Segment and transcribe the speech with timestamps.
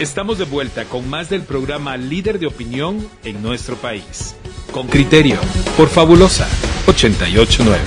[0.00, 4.34] Estamos de vuelta con más del programa Líder de Opinión en nuestro país.
[4.72, 5.36] Con criterio,
[5.76, 6.48] por Fabulosa
[6.88, 7.78] 889.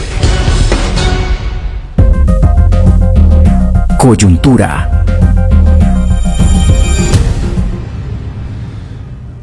[4.00, 5.04] Coyuntura.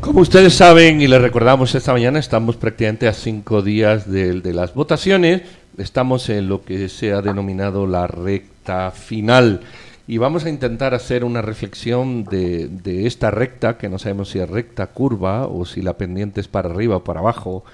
[0.00, 4.54] Como ustedes saben y les recordamos esta mañana, estamos prácticamente a cinco días de, de
[4.54, 5.42] las votaciones.
[5.76, 9.60] Estamos en lo que se ha denominado la recta final
[10.06, 14.38] y vamos a intentar hacer una reflexión de, de, esta recta, que no sabemos si
[14.38, 17.64] es recta, curva, o si la pendiente es para arriba o para abajo,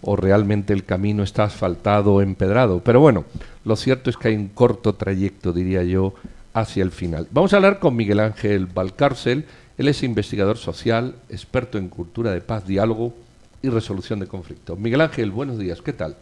[0.00, 2.80] o realmente el camino está asfaltado o empedrado.
[2.80, 3.24] Pero bueno,
[3.64, 6.14] lo cierto es que hay un corto trayecto, diría yo,
[6.54, 7.28] hacia el final.
[7.30, 9.44] Vamos a hablar con Miguel Ángel Valcárcel,
[9.76, 13.12] él es investigador social, experto en cultura de paz, diálogo
[13.60, 14.78] y resolución de conflictos.
[14.78, 16.16] Miguel Ángel, buenos días, ¿qué tal?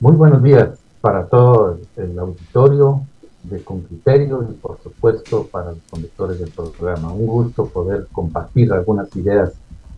[0.00, 3.02] Muy buenos días para todo el auditorio
[3.42, 7.12] de Con Criterio y por supuesto para los conductores del programa.
[7.12, 9.52] Un gusto poder compartir algunas ideas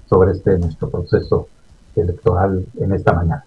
[0.08, 1.48] sobre este nuestro proceso
[1.96, 3.44] electoral en esta mañana.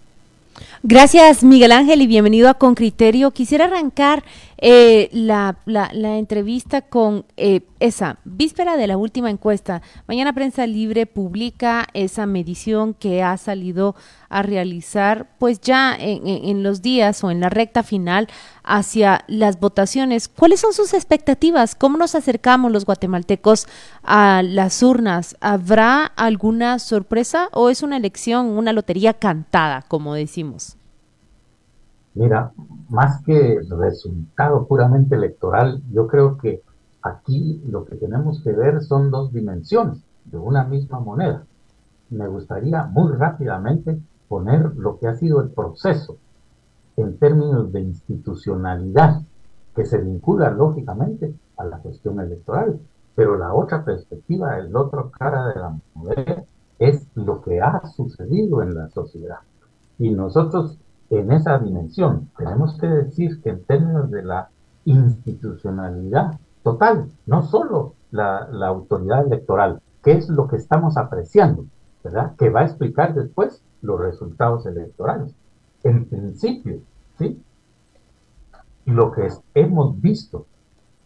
[0.82, 3.30] Gracias Miguel Ángel y bienvenido a Con Criterio.
[3.32, 4.22] Quisiera arrancar
[4.66, 9.82] eh, la, la, la, entrevista con eh, esa víspera de la última encuesta.
[10.08, 13.94] Mañana Prensa Libre publica esa medición que ha salido
[14.30, 18.26] a realizar pues ya en, en, los días o en la recta final
[18.62, 20.28] hacia las votaciones.
[20.28, 21.74] ¿Cuáles son sus expectativas?
[21.74, 23.66] ¿Cómo nos acercamos los guatemaltecos
[24.02, 25.36] a las urnas?
[25.42, 30.78] ¿Habrá alguna sorpresa o es una elección, una lotería cantada, como decimos?
[32.14, 32.52] Mira,
[32.88, 36.62] más que resultado puramente electoral, yo creo que
[37.02, 41.44] aquí lo que tenemos que ver son dos dimensiones de una misma moneda.
[42.10, 43.98] Me gustaría muy rápidamente
[44.28, 46.16] poner lo que ha sido el proceso
[46.96, 49.20] en términos de institucionalidad,
[49.74, 52.78] que se vincula lógicamente a la cuestión electoral.
[53.16, 56.44] Pero la otra perspectiva, el otro cara de la moneda,
[56.78, 59.38] es lo que ha sucedido en la sociedad.
[59.98, 60.78] Y nosotros
[61.10, 62.30] en esa dimensión.
[62.36, 64.48] Tenemos que decir que en términos de la
[64.84, 71.66] institucionalidad total, no solo la, la autoridad electoral, que es lo que estamos apreciando,
[72.02, 72.34] ¿verdad?
[72.36, 75.34] Que va a explicar después los resultados electorales.
[75.82, 76.80] En principio,
[77.18, 77.40] ¿sí?
[78.86, 80.46] Lo que hemos visto,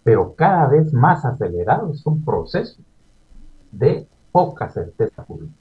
[0.03, 2.81] pero cada vez más acelerado, es un proceso
[3.73, 5.53] de poca certeza pública,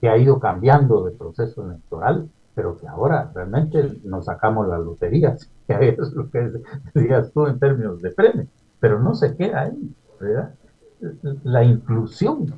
[0.00, 5.48] que ha ido cambiando de proceso electoral pero que ahora realmente nos sacamos las loterías,
[5.68, 6.50] que es lo que
[6.92, 8.46] decías tú en términos de premio,
[8.80, 10.50] pero no se queda ahí, ¿verdad?
[11.44, 12.52] La inclusión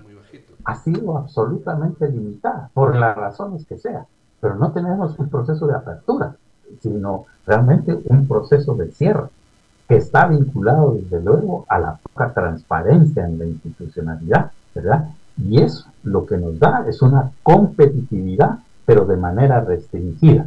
[0.65, 4.07] ha sido absolutamente limitada, por las razones que sea,
[4.41, 6.35] pero no tenemos un proceso de apertura,
[6.81, 9.29] sino realmente un proceso de cierre,
[9.87, 15.11] que está vinculado desde luego a la poca transparencia en la institucionalidad, ¿verdad?
[15.37, 20.47] Y eso lo que nos da es una competitividad pero de manera restringida.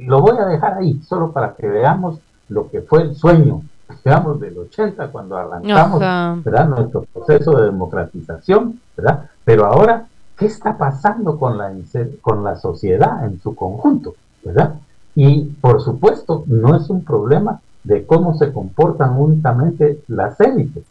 [0.00, 2.18] Lo voy a dejar ahí, solo para que veamos
[2.48, 3.62] lo que fue el sueño,
[4.04, 6.00] digamos, del 80, cuando arrancamos
[6.44, 6.68] ¿verdad?
[6.70, 9.30] nuestro proceso de democratización, ¿verdad?
[9.44, 10.06] Pero ahora,
[10.36, 11.72] ¿qué está pasando con la,
[12.20, 14.74] con la sociedad en su conjunto, ¿verdad?
[15.14, 20.82] Y, por supuesto, no es un problema de cómo se comportan únicamente las élites,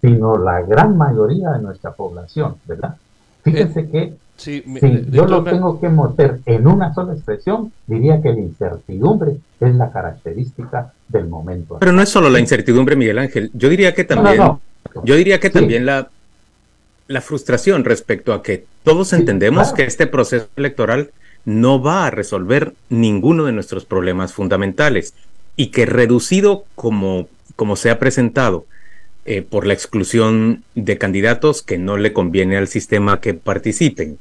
[0.00, 2.94] sino la gran mayoría de nuestra población, ¿verdad?
[3.42, 3.90] Fíjense
[4.36, 4.62] si
[5.10, 9.90] yo lo tengo que meter en una sola expresión, diría que la incertidumbre es la
[9.90, 11.78] característica del momento.
[11.80, 13.50] Pero no es solo la incertidumbre, Miguel Ángel.
[13.54, 14.42] Yo diría que también,
[15.04, 16.10] yo diría que también la,
[17.08, 21.10] la frustración respecto a que todos entendemos que este proceso electoral
[21.44, 25.14] no va a resolver ninguno de nuestros problemas fundamentales
[25.54, 28.66] y que reducido como, como se ha presentado
[29.26, 34.18] eh, por la exclusión de candidatos que no le conviene al sistema que participen,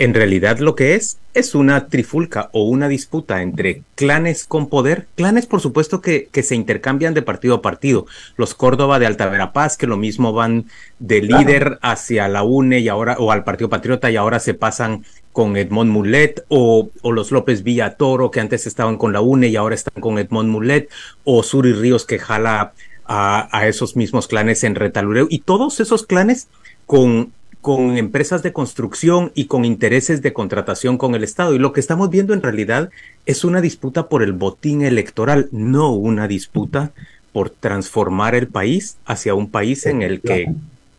[0.00, 5.06] en realidad lo que es es una trifulca o una disputa entre clanes con poder,
[5.14, 8.06] clanes por supuesto que, que se intercambian de partido a partido,
[8.38, 10.64] los Córdoba de Alta Verapaz que lo mismo van
[10.98, 15.04] de líder hacia la UNE y ahora o al Partido Patriota y ahora se pasan
[15.32, 19.56] con Edmond Mulet o, o los López Villatoro que antes estaban con la UNE y
[19.56, 20.88] ahora están con Edmond Mulet
[21.24, 22.72] o Suri Ríos que jala
[23.10, 26.46] a, a esos mismos clanes en Retalureo y todos esos clanes
[26.86, 31.54] con con empresas de construcción y con intereses de contratación con el Estado.
[31.54, 32.90] Y lo que estamos viendo en realidad
[33.26, 36.92] es una disputa por el botín electoral, no una disputa
[37.32, 40.52] por transformar el país hacia un país en el que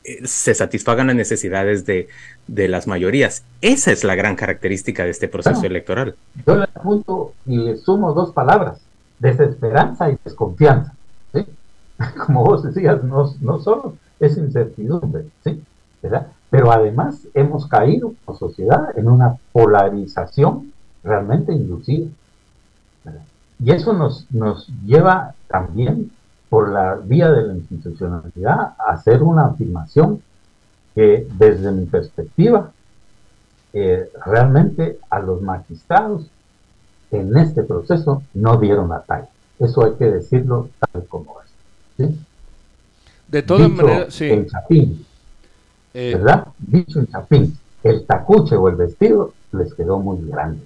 [0.03, 2.07] eh, se satisfagan las necesidades de,
[2.47, 3.43] de las mayorías.
[3.61, 6.15] Esa es la gran característica de este proceso electoral.
[6.45, 8.79] Yo le apunto y le sumo dos palabras,
[9.19, 10.93] desesperanza y desconfianza.
[12.25, 15.63] Como vos decías, no, no solo es incertidumbre, ¿sí?
[16.01, 16.27] ¿verdad?
[16.50, 22.07] Pero además hemos caído como sociedad en una polarización realmente inducida.
[23.59, 26.12] Y eso nos, nos lleva también
[26.50, 30.21] por la vía de la institucionalidad a hacer una afirmación
[30.95, 32.71] que desde mi perspectiva
[33.74, 36.30] eh, realmente a los magistrados
[37.12, 39.30] en este proceso no dieron la talla.
[39.59, 41.50] Eso hay que decirlo tal como es.
[43.31, 44.25] De todas maneras, sí.
[44.25, 45.06] En Chapín,
[45.94, 46.48] eh, ¿verdad?
[46.60, 50.63] Dicho en Chapín, el tacuche o el vestido les quedó muy grande,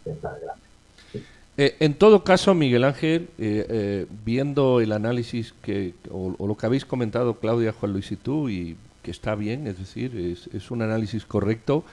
[1.58, 3.30] eh, en todo caso, Miguel Ángel,
[4.26, 8.76] viendo el análisis que, o, lo que habéis comentado Claudia, Juan Luis y tú, y
[9.02, 11.86] que está bien, es decir, es, es un análisis correcto,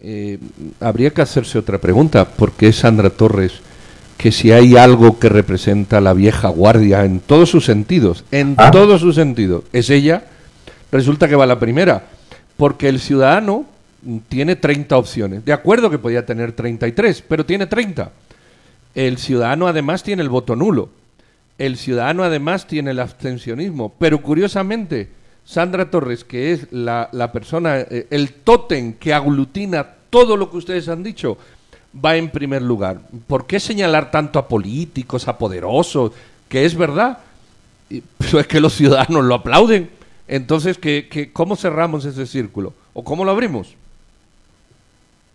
[0.00, 0.38] eh,
[0.80, 2.24] habría que hacerse otra pregunta.
[2.24, 3.60] ¿Por qué Sandra Torres,
[4.16, 8.70] que si hay algo que representa la vieja guardia en todos sus sentidos, en ah.
[8.70, 10.24] todos sus sentidos, es ella,
[10.90, 12.04] resulta que va la primera?
[12.56, 13.66] Porque el ciudadano
[14.28, 15.44] tiene 30 opciones.
[15.44, 18.10] De acuerdo que podía tener 33, pero tiene 30.
[18.94, 20.88] El ciudadano además tiene el voto nulo.
[21.58, 23.94] El ciudadano además tiene el abstencionismo.
[23.98, 25.10] Pero curiosamente,
[25.44, 30.88] Sandra Torres, que es la, persona, eh, el tótem que aglutina todo lo que ustedes
[30.88, 31.36] han dicho,
[32.04, 33.00] va en primer lugar.
[33.26, 36.12] ¿Por qué señalar tanto a políticos, a poderosos?
[36.48, 37.18] Que es verdad,
[38.18, 39.90] pero es que los ciudadanos lo aplauden.
[40.28, 42.72] Entonces, ¿qué, cómo cerramos ese círculo?
[42.94, 43.74] ¿O cómo lo abrimos?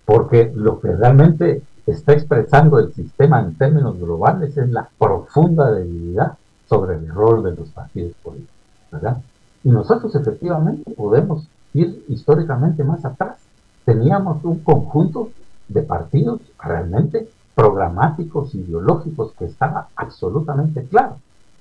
[0.05, 6.37] Porque lo que realmente está expresando el sistema en términos globales es la profunda debilidad
[6.67, 8.55] sobre el rol de los partidos políticos,
[8.91, 9.17] ¿verdad?
[9.63, 13.37] Y nosotros efectivamente podemos ir históricamente más atrás.
[13.85, 15.29] Teníamos un conjunto
[15.73, 21.17] de partidos realmente programáticos, ideológicos, que estaba absolutamente claro.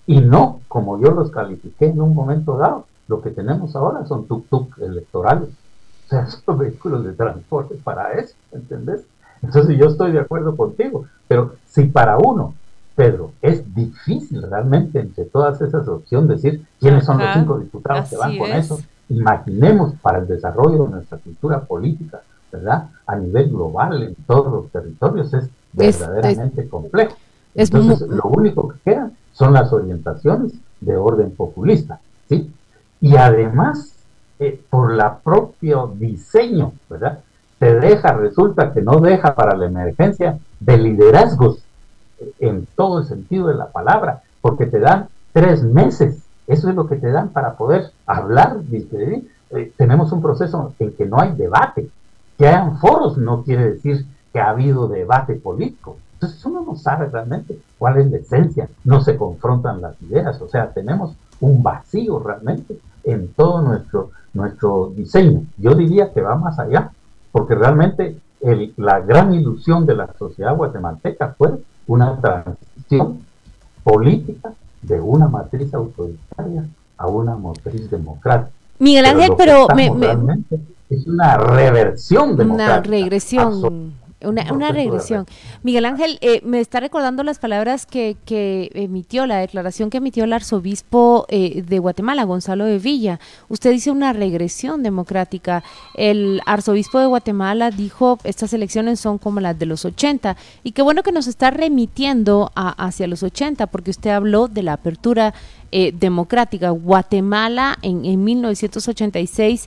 [0.06, 4.26] Y no, como yo los califiqué en un momento dado, lo que tenemos ahora son
[4.26, 5.48] tuk-tuk electorales.
[6.06, 9.04] O sea, son vehículos de transporte para eso, ¿entendés?
[9.42, 12.54] Entonces yo estoy de acuerdo contigo, pero si para uno
[13.00, 18.16] Pedro, es difícil realmente entre todas esas opciones decir quiénes son los cinco diputados que
[18.16, 18.78] van con eso.
[19.08, 22.20] Imaginemos para el desarrollo de nuestra cultura política,
[22.50, 22.88] ¿verdad?
[23.06, 27.16] A nivel global, en todos los territorios, es verdaderamente complejo.
[27.54, 32.52] Entonces, lo único que queda son las orientaciones de orden populista, ¿sí?
[33.00, 33.92] Y además,
[34.38, 37.20] eh, por la propio diseño, ¿verdad?
[37.58, 41.62] Te deja, resulta que no deja para la emergencia de liderazgos
[42.38, 46.18] en todo el sentido de la palabra, porque te dan tres meses.
[46.46, 51.06] Eso es lo que te dan para poder hablar, eh, tenemos un proceso en que
[51.06, 51.88] no hay debate.
[52.40, 55.98] Que hayan foros no quiere decir que ha habido debate político.
[56.14, 58.66] Entonces uno no sabe realmente cuál es la esencia.
[58.82, 60.40] No se confrontan las ideas.
[60.40, 65.42] O sea, tenemos un vacío realmente en todo nuestro, nuestro diseño.
[65.58, 66.92] Yo diría que va más allá,
[67.30, 68.16] porque realmente
[68.78, 73.20] la gran ilusión de la sociedad guatemalteca fue una transición
[73.84, 76.64] política de una matriz autoritaria
[76.96, 78.56] a una matriz democrática.
[78.78, 79.66] Miguel Ángel, pero,
[80.90, 82.78] es una reversión democrática.
[82.78, 84.00] Una regresión.
[84.22, 85.24] Una, una regresión.
[85.62, 90.24] Miguel Ángel, eh, me está recordando las palabras que, que, emitió, la declaración que emitió
[90.24, 93.18] el arzobispo eh, de Guatemala, Gonzalo de Villa.
[93.48, 95.64] Usted dice una regresión democrática.
[95.94, 100.36] El arzobispo de Guatemala dijo, estas elecciones son como las de los 80.
[100.64, 104.74] Y qué bueno que nos está remitiendo hacia los 80, porque usted habló de la
[104.74, 105.32] apertura
[105.72, 106.68] eh, democrática.
[106.68, 109.66] Guatemala en, en 1986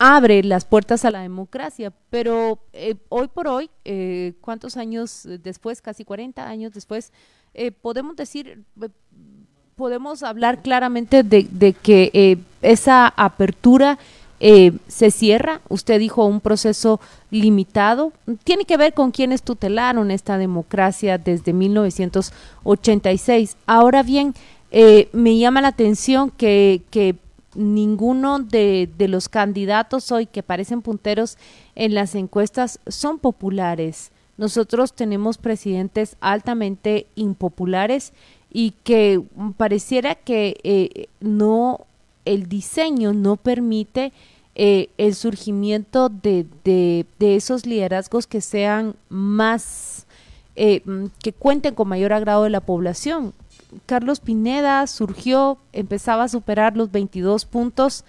[0.00, 5.82] abre las puertas a la democracia, pero eh, hoy por hoy, eh, ¿cuántos años después,
[5.82, 7.12] casi 40 años después,
[7.52, 8.64] eh, podemos decir,
[9.76, 13.98] podemos hablar claramente de, que esa apertura
[14.40, 15.60] se cierra?
[15.68, 16.98] Usted dijo un proceso
[17.30, 18.14] limitado.
[18.44, 23.58] Tiene que ver con quienes tutelaron esta democracia desde 1986.
[23.66, 24.34] Ahora bien,
[25.12, 27.16] me llama la atención que, que
[27.54, 31.36] ninguno de, los candidatos hoy que parecen punteros
[31.74, 34.12] en las encuestas son populares.
[34.36, 38.12] Nosotros tenemos presidentes altamente impopulares
[38.52, 39.22] y que
[39.56, 41.86] pareciera que eh, no
[42.24, 44.12] el diseño no permite
[44.54, 50.06] eh, el surgimiento de, de, esos liderazgos que sean más
[50.56, 50.82] eh,
[51.22, 53.32] que cuenten con mayor agrado de la población.
[53.86, 58.04] Carlos Pineda surgió, empezaba a superar los 22 puntos.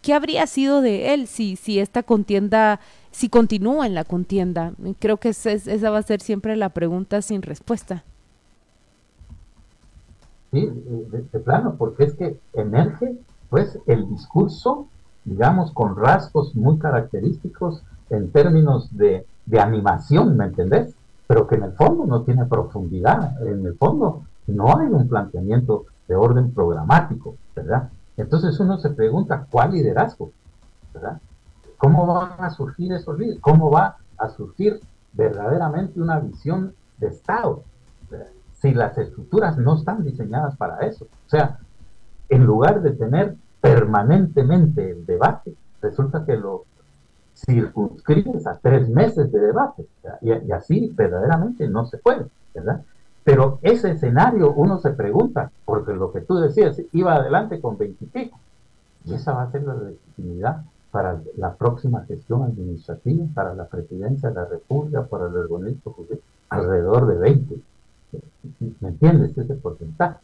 [0.00, 2.80] ¿Qué habría sido de él si, si esta contienda,
[3.10, 4.72] si continúa en la contienda?
[4.98, 8.04] Creo que esa va a ser siempre la pregunta sin respuesta.
[10.50, 13.16] Sí, de, plano, porque es que emerge
[13.48, 14.88] pues el discurso
[15.24, 20.94] digamos, con rasgos muy característicos en términos de, de animación, ¿me entendés?
[21.26, 25.86] Pero que en el fondo no tiene profundidad, en el fondo no hay un planteamiento
[26.08, 27.90] de orden programático, ¿verdad?
[28.16, 30.32] Entonces uno se pregunta, ¿cuál liderazgo?
[30.92, 31.20] ¿verdad?
[31.78, 33.18] ¿Cómo van a surgir esos?
[33.40, 34.80] ¿Cómo va a surgir
[35.12, 37.64] verdaderamente una visión de Estado?
[38.54, 41.06] Si las estructuras no están diseñadas para eso.
[41.06, 41.58] O sea,
[42.28, 46.64] en lugar de tener permanentemente el debate, resulta que lo
[47.34, 49.86] circunscribes a tres meses de debate.
[50.20, 52.82] Y, y, así verdaderamente no se puede, ¿verdad?
[53.24, 58.38] Pero ese escenario uno se pregunta, porque lo que tú decías, iba adelante con veintipico.
[59.04, 64.28] Y esa va a ser la legitimidad para la próxima gestión administrativa, para la presidencia
[64.28, 65.94] de la República, para el organismo
[66.48, 67.56] alrededor de 20.
[68.80, 69.36] ¿Me entiendes?
[69.36, 70.18] Ese porcentaje.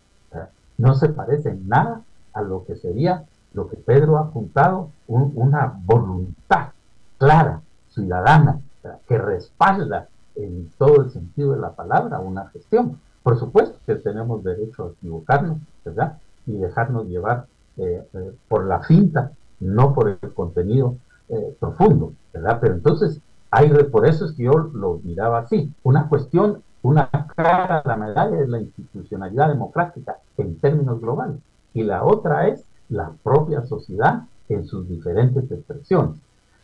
[0.76, 2.02] No se parece en nada
[2.33, 3.25] a lo que sería
[3.55, 6.69] lo que Pedro ha apuntado, una voluntad
[7.17, 8.61] clara, ciudadana,
[9.09, 12.99] que respalda en todo el sentido de la palabra una gestión.
[13.23, 16.18] Por supuesto que tenemos derecho a equivocarnos, ¿verdad?
[16.47, 20.97] Y dejarnos llevar eh, eh, por la finta, no por el contenido
[21.28, 22.59] eh, profundo, ¿verdad?
[22.61, 25.73] Pero entonces, hay, por eso es que yo lo miraba así.
[25.83, 31.38] Una cuestión, una cara de la medalla es la institucionalidad democrática en términos globales.
[31.75, 36.16] Y la otra es la propia sociedad en sus diferentes expresiones.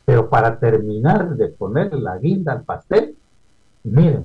[0.04, 3.16] Pero para terminar de poner la guinda al pastel,
[3.84, 4.24] Miren,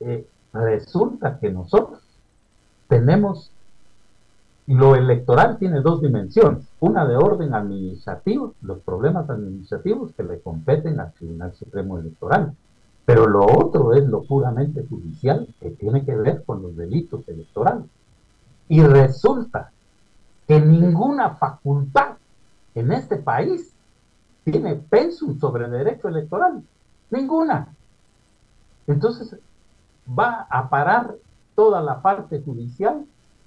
[0.00, 2.00] eh, resulta que nosotros
[2.88, 3.50] tenemos,
[4.66, 11.00] lo electoral tiene dos dimensiones, una de orden administrativo, los problemas administrativos que le competen
[11.00, 12.54] al Tribunal Supremo Electoral,
[13.04, 17.84] pero lo otro es lo puramente judicial que tiene que ver con los delitos electorales.
[18.68, 19.72] Y resulta
[20.46, 22.16] que ninguna facultad
[22.74, 23.72] en este país
[24.44, 26.62] tiene pensum sobre derecho electoral.
[27.10, 27.68] Ninguna.
[28.92, 29.36] Entonces
[30.08, 31.14] va a parar
[31.54, 33.04] toda la parte judicial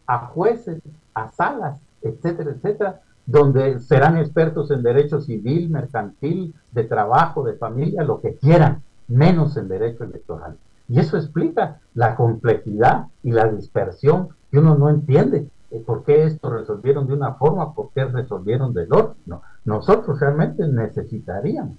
[0.08, 0.82] a jueces,
[1.14, 8.04] a salas, etcétera, etcétera, donde serán expertos en derecho civil, mercantil, de trabajo, de familia,
[8.04, 10.58] lo que quieran, menos en derecho electoral.
[10.88, 15.50] Y eso explica la complejidad y la dispersión que uno no entiende.
[15.72, 17.74] Eh, ¿Por qué esto resolvieron de una forma?
[17.74, 19.16] ¿Por qué resolvieron del otro?
[19.26, 19.42] No.
[19.66, 21.78] Nosotros realmente necesitaríamos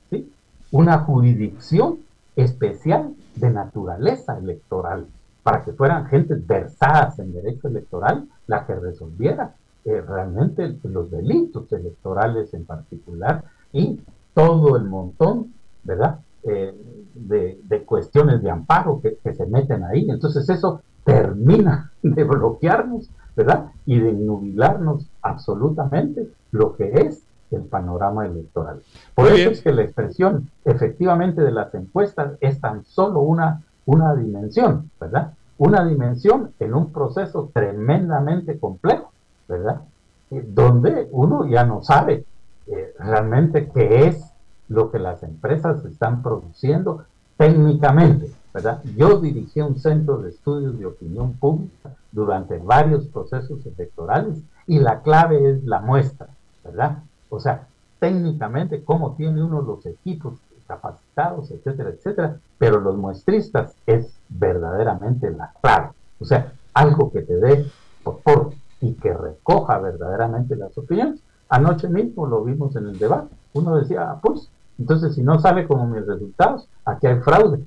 [0.73, 1.99] una jurisdicción
[2.37, 5.07] especial de naturaleza electoral,
[5.43, 11.73] para que fueran gentes versadas en derecho electoral la que resolviera eh, realmente los delitos
[11.73, 14.00] electorales en particular y
[14.35, 16.19] todo el montón, ¿verdad?
[16.43, 16.75] Eh,
[17.14, 20.11] de, cuestiones de amparo que, que, se meten ahí.
[20.11, 23.71] Entonces eso termina de bloquearnos, ¿verdad?
[23.87, 28.83] Y de nubilarnos absolutamente lo que es el panorama electoral.
[29.15, 34.15] Por eso es que la expresión efectivamente de las encuestas es tan solo una, una
[34.15, 35.33] dimensión, ¿verdad?
[35.59, 39.12] Una dimensión en un proceso tremendamente complejo,
[39.49, 39.83] ¿verdad?
[40.31, 42.25] Eh, donde uno ya no sabe
[42.67, 44.33] eh, realmente qué es
[44.69, 47.05] lo que las empresas están produciendo
[47.37, 48.83] técnicamente, ¿verdad?
[48.97, 55.03] Yo dirigí un centro de estudios de opinión pública durante varios procesos electorales y la
[55.03, 56.29] clave es la muestra,
[56.65, 56.99] ¿verdad?
[57.28, 57.66] O sea,
[57.99, 60.35] técnicamente cómo tiene uno los equipos
[60.66, 65.90] capacitados, etcétera, etcétera, pero los muestristas es verdaderamente la clave.
[66.21, 67.66] O sea, algo que te dé
[68.02, 71.21] por y que recoja verdaderamente las opiniones.
[71.49, 73.35] Anoche mismo lo vimos en el debate.
[73.54, 77.64] Uno decía, ah, pues, entonces si no sale como mis resultados, aquí hay fraude.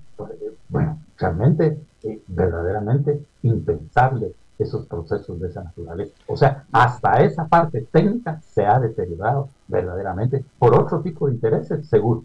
[0.67, 6.13] Bueno, realmente, eh, verdaderamente impensable esos procesos de esa naturaleza.
[6.27, 11.87] O sea, hasta esa parte técnica se ha deteriorado verdaderamente por otro tipo de intereses,
[11.87, 12.23] seguro.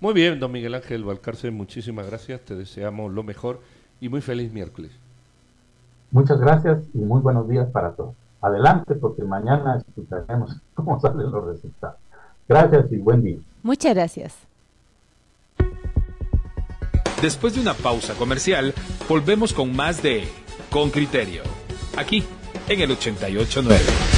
[0.00, 3.60] Muy bien, don Miguel Ángel Valcarce, muchísimas gracias, te deseamos lo mejor
[4.00, 4.92] y muy feliz miércoles.
[6.10, 8.14] Muchas gracias y muy buenos días para todos.
[8.42, 11.96] Adelante, porque mañana escucharemos cómo salen los resultados.
[12.48, 13.38] Gracias y buen día.
[13.62, 14.36] Muchas gracias.
[17.22, 18.74] Después de una pausa comercial,
[19.08, 20.24] volvemos con más de
[20.70, 21.61] Con Criterio
[21.96, 22.24] aquí
[22.68, 24.11] en el 889.